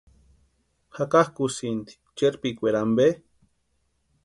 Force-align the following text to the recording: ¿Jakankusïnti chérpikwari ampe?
¿Jakankusïnti 0.95 1.93
chérpikwari 2.17 2.79
ampe? 2.83 3.07